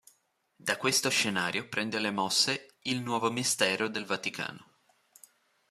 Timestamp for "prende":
1.69-1.99